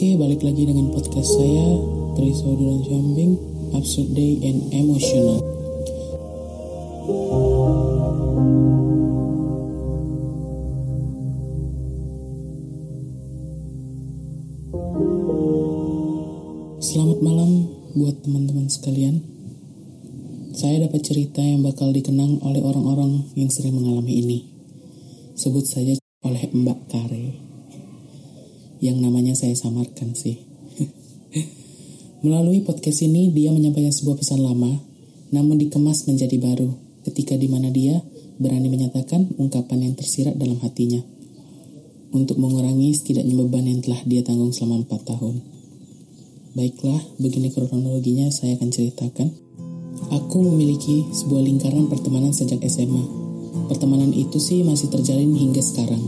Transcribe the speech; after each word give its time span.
Oke, 0.00 0.16
balik 0.16 0.40
lagi 0.40 0.64
dengan 0.64 0.88
podcast 0.96 1.28
saya, 1.36 1.76
Trisaudulan 2.16 2.80
Syambing, 2.88 3.36
Absurd 3.76 4.16
Day 4.16 4.40
and 4.48 4.72
Emotional. 4.72 5.44
Selamat 16.80 17.20
malam 17.20 17.68
buat 17.92 18.24
teman-teman 18.24 18.72
sekalian. 18.72 19.20
Saya 20.56 20.88
dapat 20.88 21.04
cerita 21.04 21.44
yang 21.44 21.60
bakal 21.60 21.92
dikenang 21.92 22.40
oleh 22.40 22.64
orang-orang 22.64 23.28
yang 23.36 23.52
sering 23.52 23.76
mengalami 23.76 24.16
ini. 24.16 24.38
Sebut 25.36 25.68
saja 25.68 25.92
oleh 26.24 26.48
Mbak 26.56 26.88
Kare. 26.88 27.49
Yang 28.80 28.96
namanya 29.04 29.36
saya 29.36 29.52
samarkan 29.52 30.16
sih. 30.16 30.40
Melalui 32.24 32.64
podcast 32.64 33.04
ini, 33.04 33.28
dia 33.32 33.52
menyampaikan 33.52 33.92
sebuah 33.92 34.16
pesan 34.16 34.40
lama, 34.40 34.80
namun 35.32 35.60
dikemas 35.60 36.08
menjadi 36.08 36.36
baru, 36.40 36.72
ketika 37.04 37.36
di 37.36 37.48
mana 37.48 37.68
dia 37.68 38.00
berani 38.40 38.72
menyatakan 38.72 39.36
ungkapan 39.36 39.84
yang 39.84 39.94
tersirat 39.96 40.36
dalam 40.40 40.56
hatinya, 40.64 41.04
untuk 42.10 42.40
mengurangi 42.40 42.90
setidaknya 42.96 43.36
beban 43.36 43.68
yang 43.68 43.80
telah 43.84 44.00
dia 44.08 44.24
tanggung 44.24 44.50
selama 44.50 44.82
4 44.88 45.10
tahun. 45.12 45.34
Baiklah, 46.56 46.98
begini 47.22 47.54
kronologinya 47.54 48.26
saya 48.34 48.58
akan 48.58 48.68
ceritakan. 48.74 49.28
Aku 50.10 50.42
memiliki 50.42 51.06
sebuah 51.14 51.46
lingkaran 51.46 51.86
pertemanan 51.86 52.34
sejak 52.34 52.58
SMA. 52.66 53.04
Pertemanan 53.70 54.10
itu 54.10 54.42
sih 54.42 54.66
masih 54.66 54.90
terjalin 54.90 55.30
hingga 55.36 55.62
sekarang. 55.62 56.02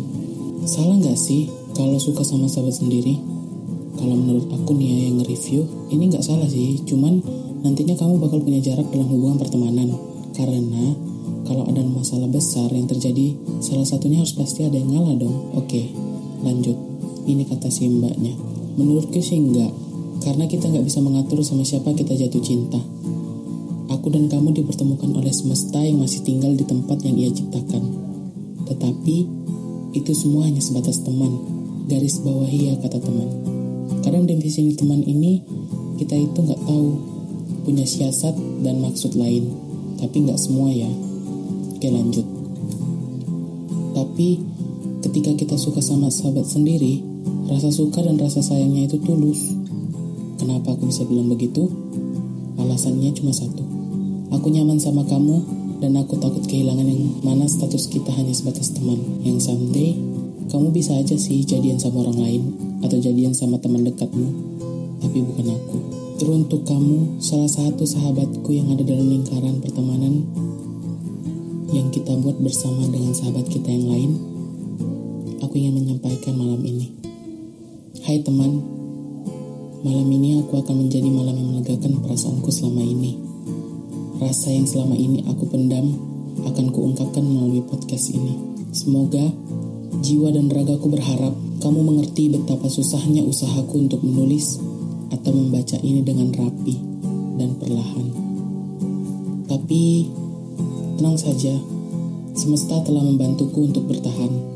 Salah 0.67 0.99
nggak 0.99 1.15
sih 1.15 1.47
kalau 1.73 1.97
suka 1.97 2.23
sama 2.23 2.49
sahabat 2.49 2.77
sendiri? 2.77 3.17
Kalau 3.97 4.17
menurut 4.17 4.49
aku 4.49 4.73
nih 4.77 4.89
ya 4.89 4.99
yang 5.09 5.17
nge-review, 5.21 5.61
ini 5.93 6.09
nggak 6.09 6.25
salah 6.25 6.49
sih. 6.49 6.81
Cuman 6.85 7.21
nantinya 7.61 7.95
kamu 7.95 8.19
bakal 8.19 8.41
punya 8.41 8.61
jarak 8.61 8.89
dalam 8.89 9.09
hubungan 9.09 9.37
pertemanan. 9.41 9.93
Karena 10.33 10.97
kalau 11.45 11.69
ada 11.69 11.85
masalah 11.85 12.27
besar 12.31 12.73
yang 12.73 12.89
terjadi, 12.89 13.37
salah 13.61 13.85
satunya 13.85 14.25
harus 14.25 14.33
pasti 14.33 14.65
ada 14.65 14.81
yang 14.81 14.97
ngalah 14.97 15.17
dong. 15.21 15.37
Oke, 15.59 15.93
lanjut. 16.41 16.75
Ini 17.29 17.47
kata 17.47 17.69
si 17.69 17.87
mbaknya. 17.87 18.35
Menurutku 18.75 19.21
sih 19.21 19.37
enggak, 19.37 19.71
karena 20.25 20.49
kita 20.49 20.73
nggak 20.73 20.87
bisa 20.89 21.05
mengatur 21.05 21.45
sama 21.45 21.63
siapa 21.63 21.93
kita 21.93 22.17
jatuh 22.17 22.41
cinta. 22.41 22.81
Aku 23.93 24.09
dan 24.09 24.33
kamu 24.33 24.57
dipertemukan 24.57 25.13
oleh 25.13 25.31
semesta 25.31 25.85
yang 25.85 26.01
masih 26.01 26.25
tinggal 26.25 26.57
di 26.57 26.65
tempat 26.65 27.05
yang 27.05 27.15
ia 27.21 27.29
ciptakan. 27.29 27.85
Tetapi, 28.65 29.17
itu 29.93 30.13
semua 30.17 30.49
hanya 30.49 30.65
sebatas 30.65 31.05
teman. 31.05 31.62
Garis 31.87 32.23
bawahi 32.23 32.73
ya 32.73 32.75
kata 32.79 32.99
teman. 33.03 33.29
Kadang 34.03 34.27
definisi 34.27 34.75
teman 34.75 35.03
ini, 35.03 35.43
kita 35.99 36.15
itu 36.19 36.39
nggak 36.39 36.63
tahu. 36.67 36.89
Punya 37.63 37.87
siasat 37.87 38.35
dan 38.67 38.83
maksud 38.83 39.15
lain. 39.15 39.51
Tapi 40.03 40.17
nggak 40.27 40.39
semua 40.39 40.71
ya. 40.75 40.91
Oke 41.79 41.89
lanjut. 41.91 42.27
Tapi, 43.93 44.43
ketika 45.07 45.31
kita 45.39 45.57
suka 45.61 45.79
sama 45.79 46.11
sahabat 46.11 46.49
sendiri, 46.49 47.03
rasa 47.47 47.71
suka 47.71 48.03
dan 48.03 48.19
rasa 48.19 48.43
sayangnya 48.43 48.91
itu 48.91 48.99
tulus 48.99 49.63
Kenapa 50.43 50.75
aku 50.75 50.91
bisa 50.91 51.07
bilang 51.07 51.31
begitu? 51.31 51.71
Alasannya 52.59 53.15
cuma 53.15 53.31
satu. 53.31 53.63
Aku 54.35 54.51
nyaman 54.51 54.75
sama 54.75 55.07
kamu 55.07 55.39
dan 55.79 55.95
aku 55.95 56.19
takut 56.19 56.43
kehilangan 56.51 56.83
yang 56.83 57.15
mana 57.23 57.47
status 57.47 57.87
kita 57.87 58.11
hanya 58.11 58.35
sebatas 58.35 58.75
teman. 58.75 58.99
Yang 59.23 59.47
someday 59.47 59.95
kamu 60.53 60.69
bisa 60.69 60.93
aja 61.01 61.17
sih 61.17 61.41
jadian 61.49 61.81
sama 61.81 62.05
orang 62.05 62.21
lain 62.21 62.43
atau 62.85 63.01
jadian 63.01 63.33
sama 63.33 63.57
teman 63.57 63.89
dekatmu, 63.89 64.29
tapi 65.01 65.25
bukan 65.25 65.57
aku. 65.57 65.79
Teruntuk 66.21 66.69
kamu, 66.69 67.17
salah 67.25 67.49
satu 67.49 67.89
sahabatku 67.89 68.53
yang 68.53 68.69
ada 68.69 68.85
dalam 68.85 69.09
lingkaran 69.09 69.65
pertemanan 69.65 70.29
yang 71.73 71.89
kita 71.89 72.13
buat 72.21 72.37
bersama 72.37 72.85
dengan 72.93 73.17
sahabat 73.17 73.49
kita 73.49 73.73
yang 73.73 73.89
lain, 73.89 74.11
aku 75.41 75.57
ingin 75.57 75.81
menyampaikan 75.81 76.37
malam 76.37 76.61
ini. 76.61 76.93
Hai 78.05 78.21
teman, 78.21 78.61
Malam 79.83 80.07
ini 80.15 80.39
aku 80.39 80.63
akan 80.63 80.87
menjadi 80.87 81.11
malam 81.11 81.35
yang 81.35 81.59
melegakan 81.59 81.99
perasaanku 82.07 82.55
selama 82.55 82.87
ini. 82.87 83.19
Rasa 84.23 84.55
yang 84.55 84.63
selama 84.63 84.95
ini 84.95 85.27
aku 85.27 85.51
pendam 85.51 85.99
akan 86.47 86.71
kuungkapkan 86.71 87.19
melalui 87.19 87.67
podcast 87.67 88.15
ini. 88.15 88.39
Semoga 88.71 89.27
jiwa 90.03 90.35
dan 90.35 90.51
ragaku 90.51 90.91
berharap 90.91 91.31
kamu 91.63 91.81
mengerti 91.87 92.27
betapa 92.27 92.67
susahnya 92.67 93.23
usahaku 93.23 93.87
untuk 93.87 94.03
menulis 94.03 94.59
atau 95.15 95.31
membaca 95.31 95.79
ini 95.79 96.03
dengan 96.03 96.35
rapi 96.35 96.75
dan 97.39 97.55
perlahan. 97.55 98.07
Tapi 99.47 100.11
tenang 100.99 101.15
saja, 101.15 101.55
semesta 102.35 102.83
telah 102.83 103.07
membantuku 103.07 103.71
untuk 103.71 103.87
bertahan. 103.87 104.51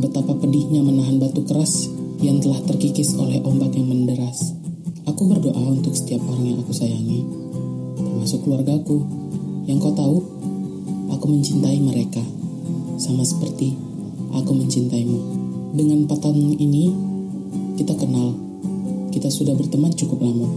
Betapa 0.00 0.32
pedihnya 0.32 0.80
menahan 0.80 1.20
batu 1.20 1.44
keras 1.44 1.92
yang 2.24 2.40
telah 2.40 2.64
terkikis 2.64 3.20
oleh 3.20 3.44
ombak 3.44 3.76
yang 3.76 3.92
menderas. 3.92 4.56
Aku 5.04 5.28
berdoa 5.28 5.76
untuk 5.76 5.92
setiap 5.92 6.24
orang 6.24 6.56
yang 6.56 6.58
aku 6.64 6.72
sayangi, 6.72 7.20
termasuk 8.00 8.48
keluargaku. 8.48 9.04
Yang 9.68 9.78
kau 9.82 9.94
tahu, 9.98 10.16
aku 11.12 11.26
mencintai 11.28 11.84
mereka, 11.84 12.22
sama 12.96 13.26
seperti 13.26 13.85
aku 14.32 14.50
mencintaimu. 14.56 15.18
Dengan 15.76 16.08
empat 16.08 16.24
tahun 16.24 16.56
ini, 16.56 16.84
kita 17.76 17.92
kenal. 18.00 18.32
Kita 19.12 19.28
sudah 19.28 19.52
berteman 19.52 19.92
cukup 19.92 20.24
lama. 20.24 20.48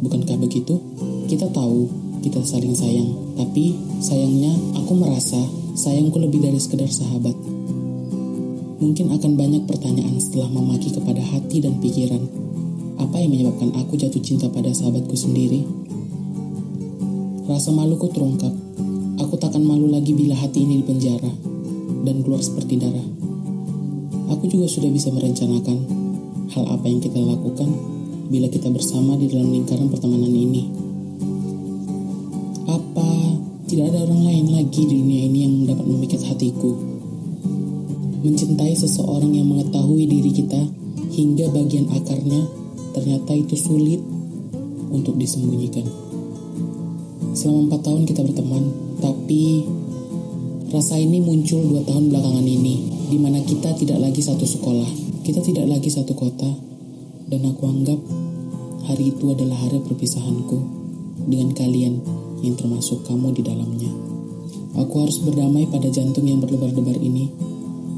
Bukankah 0.00 0.36
begitu? 0.40 0.80
Kita 1.28 1.48
tahu 1.52 1.88
kita 2.24 2.42
saling 2.42 2.74
sayang, 2.74 3.36
tapi 3.38 3.76
sayangnya 4.02 4.50
aku 4.74 4.98
merasa 4.98 5.38
sayangku 5.76 6.18
lebih 6.18 6.42
dari 6.42 6.58
sekedar 6.58 6.88
sahabat. 6.88 7.36
Mungkin 8.76 9.12
akan 9.12 9.32
banyak 9.36 9.62
pertanyaan 9.68 10.18
setelah 10.20 10.50
memaki 10.52 10.92
kepada 10.92 11.20
hati 11.20 11.64
dan 11.64 11.80
pikiran 11.80 12.46
apa 12.96 13.20
yang 13.20 13.32
menyebabkan 13.32 13.72
aku 13.76 13.96
jatuh 13.96 14.20
cinta 14.20 14.48
pada 14.48 14.72
sahabatku 14.72 15.16
sendiri? 15.16 15.64
Rasa 17.46 17.72
maluku 17.72 18.08
terungkap. 18.10 18.52
Aku 19.20 19.36
takkan 19.40 19.64
malu 19.64 19.88
lagi 19.88 20.12
bila 20.12 20.36
hati 20.36 20.64
ini 20.64 20.84
dipenjara 20.84 21.55
dan 22.06 22.22
keluar 22.22 22.38
seperti 22.38 22.78
darah. 22.78 23.04
Aku 24.30 24.46
juga 24.46 24.70
sudah 24.70 24.86
bisa 24.86 25.10
merencanakan 25.10 25.78
hal 26.54 26.64
apa 26.70 26.86
yang 26.86 27.02
kita 27.02 27.18
lakukan 27.18 27.66
bila 28.30 28.46
kita 28.46 28.70
bersama 28.70 29.18
di 29.18 29.26
dalam 29.26 29.50
lingkaran 29.50 29.90
pertemanan 29.90 30.30
ini. 30.30 30.70
Apa 32.70 33.08
tidak 33.66 33.90
ada 33.90 34.06
orang 34.06 34.22
lain 34.22 34.46
lagi 34.54 34.82
di 34.86 34.94
dunia 35.02 35.26
ini 35.26 35.38
yang 35.46 35.54
dapat 35.66 35.86
memikat 35.86 36.22
hatiku? 36.22 36.74
Mencintai 38.22 38.74
seseorang 38.74 39.34
yang 39.34 39.46
mengetahui 39.50 40.06
diri 40.06 40.30
kita 40.30 40.62
hingga 41.14 41.50
bagian 41.50 41.90
akarnya 41.90 42.46
ternyata 42.94 43.34
itu 43.34 43.54
sulit 43.54 44.02
untuk 44.90 45.18
disembunyikan. 45.18 45.86
Selama 47.36 47.70
empat 47.70 47.80
tahun 47.84 48.02
kita 48.08 48.24
berteman, 48.24 48.64
tapi 48.98 49.68
rasa 50.70 50.98
ini 50.98 51.22
muncul 51.22 51.62
dua 51.66 51.82
tahun 51.86 52.10
belakangan 52.10 52.46
ini, 52.46 53.06
di 53.10 53.18
mana 53.20 53.42
kita 53.42 53.74
tidak 53.78 54.02
lagi 54.02 54.22
satu 54.22 54.42
sekolah, 54.42 54.90
kita 55.22 55.42
tidak 55.42 55.66
lagi 55.70 55.90
satu 55.90 56.12
kota, 56.16 56.50
dan 57.30 57.40
aku 57.46 57.62
anggap 57.66 58.00
hari 58.86 59.14
itu 59.14 59.34
adalah 59.34 59.58
hari 59.58 59.82
perpisahanku 59.82 60.58
dengan 61.26 61.54
kalian 61.54 62.02
yang 62.42 62.54
termasuk 62.54 63.06
kamu 63.06 63.34
di 63.34 63.42
dalamnya. 63.42 63.90
Aku 64.76 65.02
harus 65.02 65.22
berdamai 65.22 65.66
pada 65.70 65.88
jantung 65.88 66.28
yang 66.28 66.42
berdebar-debar 66.42 66.98
ini, 67.00 67.32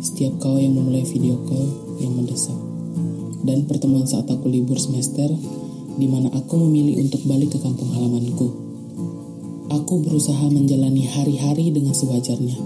setiap 0.04 0.38
kau 0.38 0.56
yang 0.56 0.76
memulai 0.78 1.02
video 1.02 1.34
call 1.48 1.66
yang 1.98 2.14
mendesak 2.14 2.54
dan 3.42 3.66
pertemuan 3.66 4.06
saat 4.06 4.26
aku 4.30 4.50
libur 4.50 4.78
semester 4.78 5.30
di 5.98 6.06
mana 6.06 6.30
aku 6.34 6.54
memilih 6.58 7.02
untuk 7.02 7.22
balik 7.26 7.54
ke 7.54 7.58
kampung 7.58 7.90
halamanku. 7.90 8.67
Aku 9.68 10.00
berusaha 10.00 10.48
menjalani 10.48 11.04
hari-hari 11.04 11.68
dengan 11.68 11.92
sewajarnya, 11.92 12.56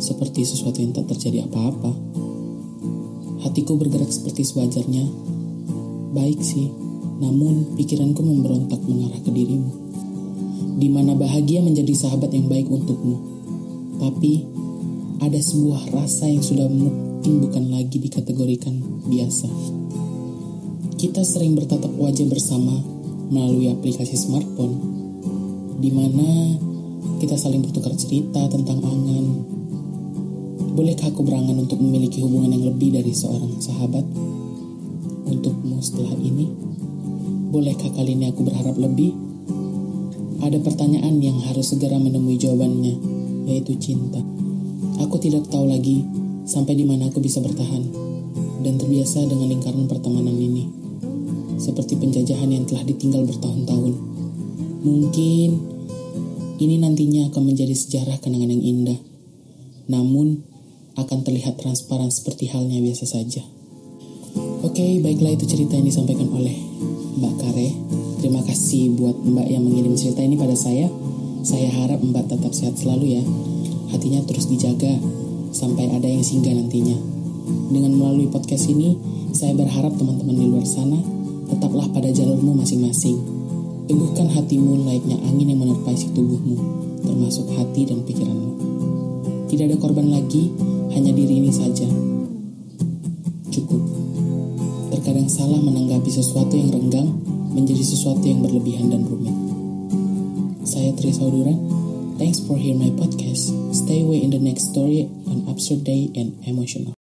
seperti 0.00 0.48
sesuatu 0.48 0.80
yang 0.80 0.96
tak 0.96 1.12
terjadi 1.12 1.44
apa-apa. 1.44 1.92
Hatiku 3.44 3.76
bergerak 3.76 4.08
seperti 4.08 4.48
sewajarnya. 4.48 5.04
Baik 6.16 6.40
sih, 6.40 6.72
namun 7.20 7.76
pikiranku 7.76 8.24
memberontak 8.24 8.80
mengarah 8.88 9.20
ke 9.20 9.28
dirimu. 9.28 9.68
Di 10.80 10.88
mana 10.88 11.12
bahagia 11.12 11.60
menjadi 11.60 11.92
sahabat 11.92 12.32
yang 12.32 12.48
baik 12.48 12.72
untukmu. 12.72 13.20
Tapi 14.00 14.40
ada 15.20 15.36
sebuah 15.36 15.92
rasa 15.92 16.24
yang 16.24 16.40
sudah 16.40 16.72
mungkin 16.72 17.44
bukan 17.44 17.68
lagi 17.68 18.00
dikategorikan 18.00 18.80
biasa. 19.04 19.48
Kita 20.96 21.20
sering 21.20 21.52
bertatap 21.52 21.92
wajah 22.00 22.24
bersama 22.24 22.80
melalui 23.28 23.68
aplikasi 23.68 24.16
smartphone, 24.16 24.99
di 25.80 25.90
mana 25.90 26.60
kita 27.18 27.34
saling 27.40 27.64
bertukar 27.64 27.96
cerita 27.96 28.44
tentang 28.52 28.84
angan. 28.84 29.26
Bolehkah 30.76 31.08
aku 31.08 31.24
berangan 31.24 31.56
untuk 31.56 31.80
memiliki 31.80 32.20
hubungan 32.20 32.52
yang 32.52 32.68
lebih 32.68 32.94
dari 32.94 33.10
seorang 33.10 33.58
sahabat? 33.58 34.04
untukmu 35.30 35.78
setelah 35.78 36.12
ini? 36.18 36.50
Bolehkah 37.50 37.90
kali 37.94 38.18
ini 38.18 38.28
aku 38.28 38.42
berharap 38.42 38.74
lebih? 38.74 39.14
Ada 40.42 40.58
pertanyaan 40.58 41.22
yang 41.22 41.38
harus 41.46 41.70
segera 41.70 41.96
menemui 41.96 42.36
jawabannya, 42.36 42.94
yaitu 43.46 43.78
cinta. 43.78 44.18
Aku 45.00 45.16
tidak 45.22 45.46
tahu 45.48 45.70
lagi 45.70 46.02
sampai 46.44 46.74
di 46.74 46.84
mana 46.84 47.08
aku 47.08 47.22
bisa 47.22 47.38
bertahan 47.38 47.88
dan 48.60 48.74
terbiasa 48.76 49.24
dengan 49.24 49.48
lingkaran 49.48 49.86
pertemanan 49.86 50.34
ini. 50.34 50.66
Seperti 51.60 51.96
penjajahan 51.96 52.50
yang 52.50 52.64
telah 52.64 52.84
ditinggal 52.84 53.24
bertahun-tahun. 53.28 53.92
Mungkin 54.80 55.48
ini 56.60 56.76
nantinya 56.76 57.32
akan 57.32 57.42
menjadi 57.48 57.72
sejarah 57.72 58.20
kenangan 58.20 58.52
yang 58.52 58.60
indah. 58.60 59.00
Namun, 59.88 60.44
akan 61.00 61.18
terlihat 61.24 61.56
transparan 61.56 62.12
seperti 62.12 62.52
halnya 62.52 62.76
biasa 62.84 63.08
saja. 63.08 63.40
Oke, 64.60 65.00
baiklah 65.00 65.32
itu 65.32 65.48
cerita 65.48 65.80
yang 65.80 65.88
disampaikan 65.88 66.28
oleh 66.30 66.52
Mbak 67.16 67.34
Kare. 67.40 67.68
Terima 68.20 68.44
kasih 68.44 68.92
buat 68.92 69.16
Mbak 69.16 69.48
yang 69.48 69.64
mengirim 69.64 69.96
cerita 69.96 70.20
ini 70.20 70.36
pada 70.36 70.52
saya. 70.52 70.86
Saya 71.40 71.72
harap 71.72 72.04
Mbak 72.04 72.28
tetap 72.28 72.52
sehat 72.52 72.76
selalu 72.76 73.16
ya. 73.16 73.22
Hatinya 73.96 74.20
terus 74.28 74.46
dijaga 74.46 75.00
sampai 75.56 75.88
ada 75.88 76.06
yang 76.06 76.20
singgah 76.20 76.52
nantinya. 76.52 76.94
Dengan 77.72 77.96
melalui 77.96 78.28
podcast 78.28 78.68
ini, 78.68 78.94
saya 79.32 79.56
berharap 79.56 79.96
teman-teman 79.96 80.36
di 80.36 80.46
luar 80.46 80.68
sana 80.68 81.00
tetaplah 81.48 81.88
pada 81.90 82.12
jalurmu 82.12 82.54
masing-masing. 82.54 83.39
Teguhkan 83.90 84.30
hatimu 84.30 84.86
layaknya 84.86 85.18
angin 85.26 85.50
yang 85.50 85.66
menerpa 85.66 85.90
isi 85.90 86.14
tubuhmu, 86.14 86.54
termasuk 87.02 87.50
hati 87.58 87.90
dan 87.90 88.06
pikiranmu. 88.06 88.54
Tidak 89.50 89.66
ada 89.66 89.74
korban 89.82 90.14
lagi, 90.14 90.46
hanya 90.94 91.10
diri 91.10 91.42
ini 91.42 91.50
saja. 91.50 91.90
Cukup. 93.50 93.82
Terkadang 94.94 95.26
salah 95.26 95.58
menanggapi 95.58 96.06
sesuatu 96.06 96.54
yang 96.54 96.70
renggang 96.70 97.18
menjadi 97.50 97.82
sesuatu 97.82 98.22
yang 98.22 98.46
berlebihan 98.46 98.94
dan 98.94 99.10
rumit. 99.10 99.34
Saya 100.62 100.94
Tri 100.94 101.10
Sauduran. 101.10 101.58
Thanks 102.14 102.38
for 102.46 102.54
hearing 102.54 102.78
my 102.78 102.94
podcast. 102.94 103.50
Stay 103.74 104.06
away 104.06 104.22
in 104.22 104.30
the 104.30 104.38
next 104.38 104.70
story 104.70 105.10
on 105.26 105.50
Absurd 105.50 105.82
Day 105.82 106.14
and 106.14 106.38
Emotional. 106.46 106.94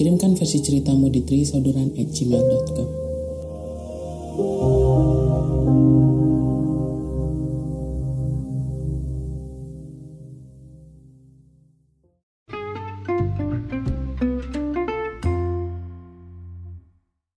Kirimkan 0.00 0.40
versi 0.40 0.64
ceritamu 0.64 1.12
di 1.12 1.20
trisauduran@gmail.com. 1.20 3.05
Thank 4.36 4.50
you. 4.50 5.25